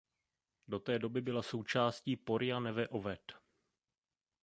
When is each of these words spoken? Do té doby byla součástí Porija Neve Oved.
Do 0.67 0.79
té 0.79 0.99
doby 0.99 1.21
byla 1.21 1.41
součástí 1.41 2.15
Porija 2.17 2.59
Neve 2.59 2.87
Oved. 2.87 3.31